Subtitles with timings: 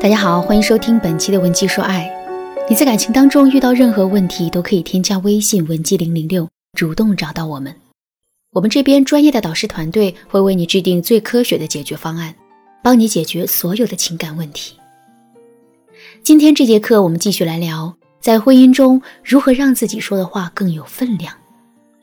[0.00, 2.08] 大家好，欢迎收听本期的文姬说爱。
[2.70, 7.74] 你在感情当中遇到任何问题，都可以添加微信文姬零零六，主动找到我们。
[8.52, 12.32] 我们这边专业的导师团队会为你制定最科学的解决方案，
[12.80, 14.76] 帮你解决所有的情感问题。
[16.22, 21.34] 今天这节课，我们继续来聊，在婚姻中如何让自己说的话更有分量。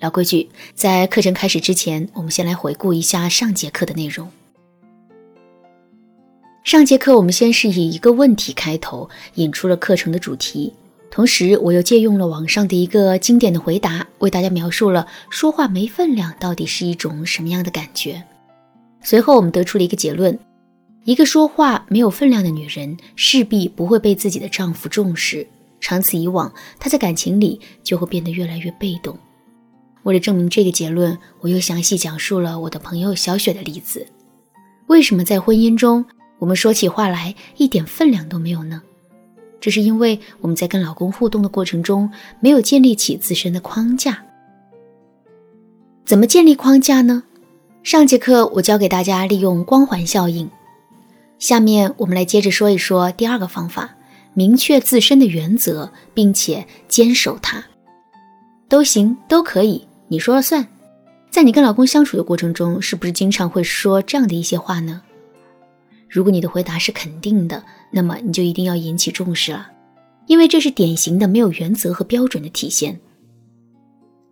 [0.02, 4.30] 老规矩，在课程开始之前，我们先来回顾一下上节课的内容。
[6.66, 10.74] 上节课我们先是以一个问题开头，引出了课程的主题，
[11.12, 18.24] 同时我又借用了网上的一个经典的回答，为大家描述了说话没分量到底是一种什么样的感觉。
[19.04, 20.40] 随后我们得出了一个结论：
[21.04, 25.46] 一个说话没有分量的女人，势必不会被自己的丈夫重视，
[25.80, 29.16] 长此以往，她在感情里就会变得越来越被动。
[30.02, 34.08] 为了证明这个结论，我又详细讲述了我的朋友小雪的例子，
[34.88, 36.04] 为什么在婚姻中。
[36.40, 38.82] 我们说起话来一点分量都没有呢，
[39.62, 44.24] 这是因为我们在跟老公互动的过程中没有建立起自身的框架。
[46.06, 47.24] 怎么建立框架呢？
[47.82, 50.50] 上节课我教给大家利用光环效应，
[51.40, 53.96] 下面我们来接着说一说第二个方法：
[54.34, 57.64] 明确自身的原则，并且坚守它。
[58.68, 60.68] 都行，都可以，你说了算。
[61.30, 65.02] 在你跟老公相处的过程中，是不是经常会说这样的一些话呢？
[66.16, 67.62] 如果你的回答是肯定的，
[67.92, 69.70] 那么你就一定要引起重视了，
[70.28, 72.98] 因为这是典型的没有原则和标准的体现。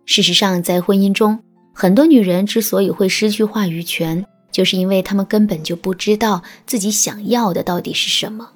[0.06, 1.38] 事实上，在婚姻中，
[1.74, 8.50] 很多女人之所以会失去话语权，就是因为她们根本就不知道自己想要的到底是什么。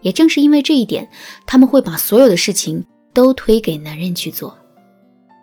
[0.00, 1.06] 也正是因为这一点，
[1.44, 4.56] 她们会把所有的事情都推给男人去做。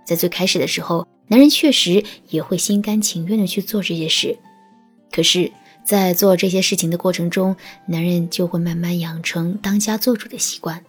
[0.03, 4.35] 在最开始的时候，男人确实也会心甘情愿的去做这些事，
[5.11, 5.51] 可是。
[5.89, 7.55] 在做这些事情的过程中，
[7.87, 10.83] 男人就会慢慢养成当家做主的习惯，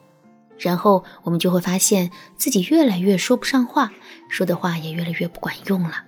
[0.58, 3.90] 然后我们就会发现自己越来越说不上话，
[4.28, 6.04] 说的话也越来越不管用了。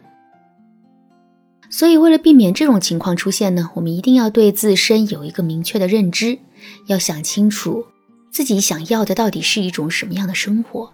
[1.70, 6.38] 所以，为了避免这种情况出现呢，我们一定要对自身有一个明确的认知，
[6.86, 7.86] 要想清楚
[8.30, 10.92] 自己想要的到底是一种什么样的生活，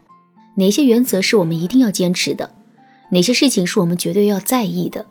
[0.54, 2.48] 哪些原则是我们一定要坚持的，
[3.10, 5.04] 哪些事情是我们绝对要在意的。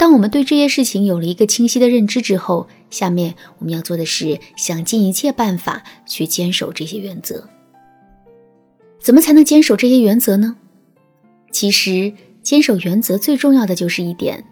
[0.00, 7.46] 当我们对这些事情有了一个清晰的认知之后，下面我们要做的是想尽一切办法去坚守这些原则。
[8.98, 10.56] 怎么才能坚守这些原则呢？
[11.52, 14.42] 其实，坚守原则最重要的就是一点：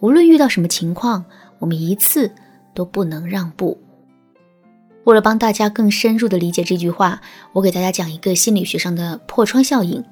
[0.00, 1.24] 无论遇到什么情况，
[1.60, 2.30] 我们一次
[2.74, 3.80] 都不能让步。
[5.04, 7.22] 为了帮大家更深入的理解这句话，
[7.54, 10.04] 我给大家讲一个心理学上的破窗效应。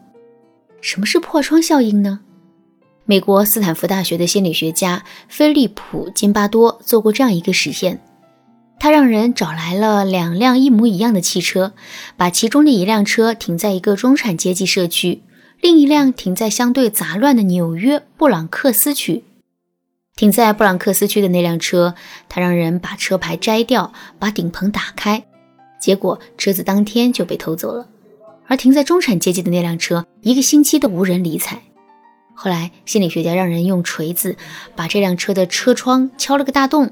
[0.80, 2.20] 什么是破窗效应呢？
[3.04, 8.00] 美国斯坦福大学的心理学家菲利普·金巴多做过这样一个实验，
[8.78, 11.72] 他让人找来了两辆一模一样的汽车，
[12.16, 15.22] 把其中的一辆车停在一个中产阶级社区，
[15.60, 19.24] 另一辆停在相对杂乱的纽约布朗克斯区。
[20.14, 21.94] 停在布朗克斯区的那辆车，
[22.28, 25.24] 他让人把车牌摘掉，把顶棚打开，
[25.80, 27.88] 结果车子当天就被偷走了。
[28.46, 31.62] 而停在中产阶级的那辆车，一个星期都无人理睬。
[32.34, 34.36] 后来，心理学家让人用锤子
[34.74, 36.90] 把这辆车的车窗敲了个大洞，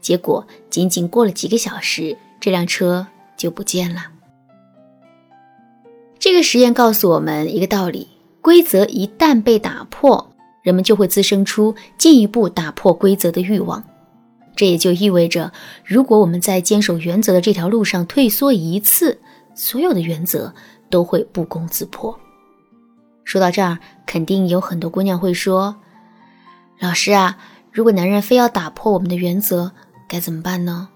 [0.00, 3.06] 结果仅仅过了几个小时，这辆车
[3.36, 4.06] 就不见了。
[6.18, 8.08] 这个实验告诉我们一个道理：
[8.40, 10.32] 规则一旦被打破，
[10.62, 13.84] 人们就会滋生出进一步打破规则的欲望。
[14.56, 15.52] 这也就意味着，
[15.84, 19.20] 如果我们在坚守原则的这条路上退缩一次，
[19.54, 20.52] 所有的原则
[20.90, 22.18] 都会不攻自破。
[23.28, 25.76] 说到这儿，肯定有很多姑娘会说
[26.80, 27.36] ：“老师啊，
[27.70, 29.72] 如果男人非要打破我们的原则，
[30.08, 30.88] 该怎么办呢？”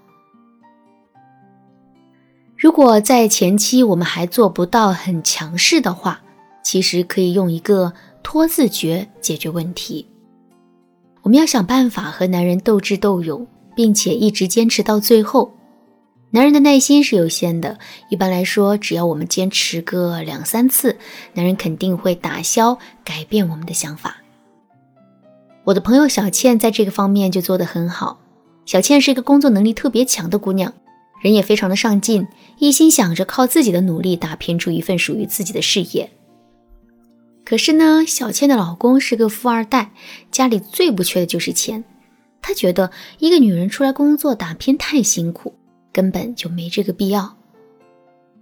[2.57, 6.23] 如果在前期我们还做不到很强势的话，
[6.65, 10.09] 其实可以用一个拖字诀解决问题。
[11.21, 13.47] 我们要想办法和男人斗智斗勇，
[13.77, 15.55] 并且一直坚持到最后。
[16.35, 20.97] 男人的耐心是有限的，一般来说，只要我们坚持个两三次，
[21.35, 24.17] 男人肯定会打消改变我们的想法。
[25.65, 28.19] 我的朋友小倩在这个方面就做得很好。
[28.65, 30.73] 小倩是一个工作能力特别强的姑娘，
[31.21, 32.27] 人也非常的上进，
[32.59, 36.11] 一心想着靠自己的努力打拼出一份属于自己的事业。
[37.45, 39.93] 可是呢，小倩的老公是个富二代，
[40.31, 41.85] 家里最不缺的就是钱。
[42.41, 45.55] 他觉得一个女人出来工作打拼太辛苦。
[45.93, 47.37] 根本就没这个必要。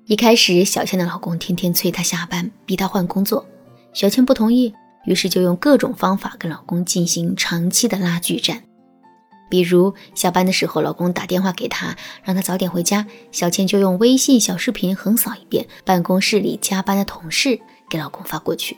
[0.07, 3.47] 一开始，小倩的老公天天催她下班，逼她换工作。
[3.93, 4.75] 小倩不同意，
[5.05, 8.63] 于是就用各种方法跟老公进行长期的拉锯战。
[9.49, 18.77] 比如下班的时候，老公打电话给她，让她早点回家，小倩就用微信小视频横扫一遍办公室里加班的同事，给老公发过去。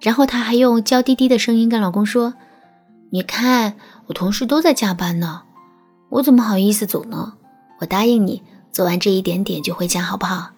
[0.00, 2.34] 然后她还用娇滴滴的声音跟老公说
[3.10, 3.76] ：“你看，
[4.06, 5.44] 我同事都在加班呢，
[6.10, 7.34] 我怎么好意思走呢？
[7.78, 8.42] 我答应你，
[8.72, 10.52] 做完这一点点就回家，好不好？”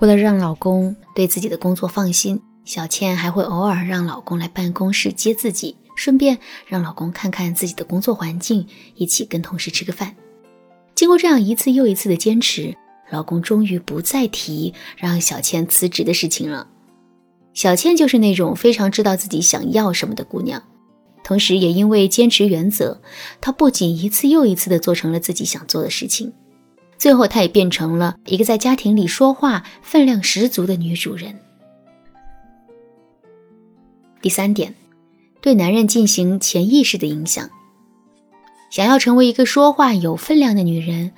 [0.00, 10.16] 为了让老公对自己的工作放心，小倩还会偶尔让老公来办公室接自己，顺便让老公看看自己的工作环境，一起跟同事吃个饭。
[10.94, 12.74] 经过这样一次又一次的坚持，
[13.10, 16.66] 老公终于不再提让小倩辞职的事情了。
[17.52, 20.62] 小倩就是那种非常知道自己想要什么的姑娘，
[21.30, 23.00] 同时也因为坚持原则，
[23.40, 26.32] 她不仅一次又一次的做成了自己想做的事情。
[26.98, 31.38] 最后，她也变成了一个在家庭里说话分量十足的女主人。
[34.20, 34.74] 第三点，
[35.40, 37.48] 对男人进行潜意识的影响。
[38.68, 41.12] 想要成为一个说话有分量的女人，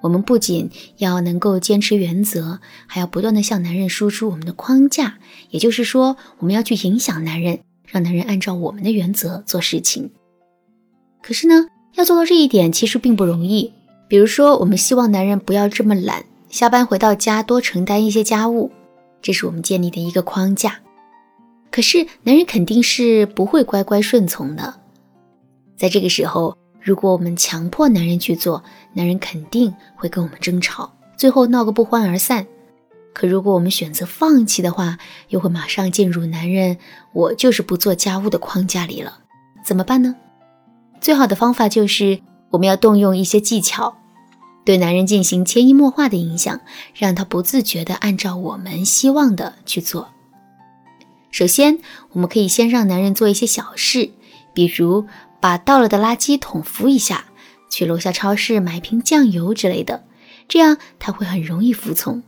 [0.00, 5.18] 我们不仅要能够坚持原则，还要不断的向男人输出我们的框架。
[5.50, 7.60] 也就是说，我们要去影响男人，
[7.90, 10.10] 让男人按照我们的原则做事情。
[11.22, 13.72] 可是呢，要做到这一点，其实并不容易。
[14.06, 18.70] 比如说，我们希望男人不要这么懒，下班回到家多承担一些家务，
[19.20, 20.78] 这是我们建立的一个框架。
[21.70, 24.74] 可是，男人肯定是不会乖乖顺从的。
[25.76, 28.62] 在这个时候，如果我们强迫男人去做，
[28.94, 32.46] 男人肯定会跟我们争吵，最后闹个不欢而散。
[33.18, 34.96] 可如果我们选择放弃的话，
[35.30, 36.78] 又会马上进入男人
[37.12, 39.18] “我就是不做家务”的框架里了。
[39.64, 40.14] 怎么办呢？
[41.00, 42.20] 最好的方法就是。
[42.50, 43.98] 我们要动用一些技巧，
[44.64, 46.58] 对男人进行潜移默化的影响，
[46.94, 50.08] 让他不自觉地按照我们希望的去做。
[51.30, 51.78] 首先，
[52.12, 54.12] 我们可以先让男人做一些小事，
[54.54, 55.06] 比如
[55.42, 57.26] 把倒了的垃圾桶扶一下，
[57.70, 60.04] 去楼下超市买瓶酱油之类的，
[60.48, 62.22] 这样他会很容易服从。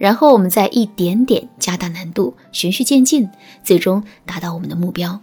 [0.00, 3.28] 然后，我们再一点点加大难度，循序渐进，
[3.62, 5.20] 最终达到我们的目标。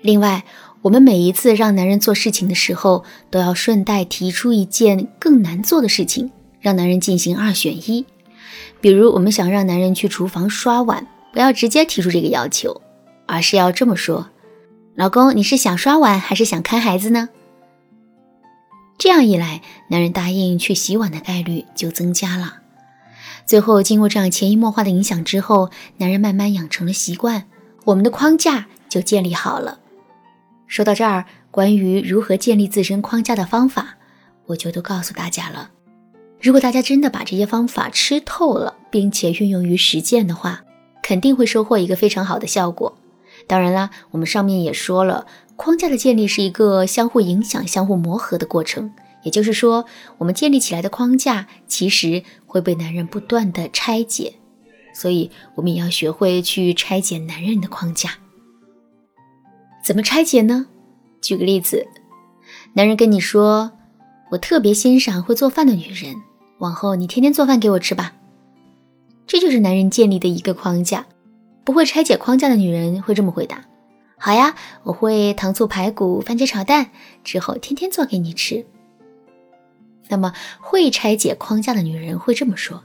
[0.00, 0.42] 另外，
[0.80, 8.06] 我们每一次让男人做事情的时候，都要顺带提出一件更难做的事情，让男人进行二选一。
[8.80, 12.80] 比如，我们想让男人去厨房刷碗，不要直接提出这个要求，
[13.26, 14.30] 而是要这么说
[14.96, 17.28] ：“老公，你是想刷碗还是想看孩子呢？”
[18.96, 19.60] 这样一来，
[19.90, 22.62] 男人答应去洗碗的概率就增加了。
[23.46, 27.44] 最后，经过这样潜移默化的影响之后，男人慢慢养成了习惯，
[27.84, 29.78] 我们的框架就建立好了。
[30.66, 33.98] 说到这儿，关于如何建立自身框架的方法，
[34.46, 35.70] 我就都告诉大家了。
[36.42, 40.64] 如果大家真的把这些方法吃透了，并且运用于实践的话，
[41.00, 42.98] 肯定会收获一个非常好的效果。
[43.46, 48.92] 当然啦，我们上面也说了，框架的建立是一个相互影响、相互磨合的过程。
[49.26, 49.84] 也就是说，
[50.18, 54.34] 我们建立起来的框架，其实会被男人不断的拆解，
[54.94, 58.18] 所以我们也要学会去拆解男人的框架。
[59.84, 60.66] 怎么拆解呢？
[61.20, 61.88] 举个例子，
[62.74, 63.72] 男人跟你说
[64.30, 66.14] ：“我特别欣赏会做饭的女人，
[66.58, 68.12] 往后你天天做饭给我吃吧。”
[69.26, 71.04] 这就是男人建立的一个框架。
[71.64, 73.64] 不会拆解框架的女人会这么回答
[74.16, 76.90] ：“好呀，我会糖醋排骨、番茄炒蛋，
[77.24, 78.64] 之后天天做给你吃。”
[80.08, 82.82] 那么会拆解框架的女人会这么说：“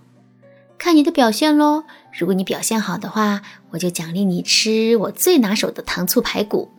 [0.77, 1.83] 看你的表现喽，
[2.17, 6.69] 如果你表现好的话，我就奖励你吃我最拿手的糖醋排骨。”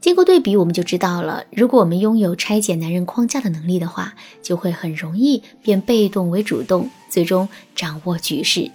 [0.00, 8.70] 经过对比，我们就知道了，如果我们拥有拆解男人框架的能力的话，就会很容易变被动为主动，最终掌握局势。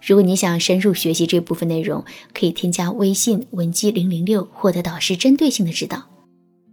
[0.00, 6.04] 如果你想深入学习这部分内容，可以添加微信文姬零零六，获得导师针对性的指导。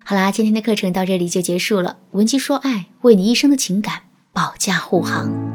[0.10, 1.98] 好啦，今天的课程到这里就结束了。
[2.14, 4.02] 文姬说爱，为你一生的情感
[4.34, 5.49] 保驾护航。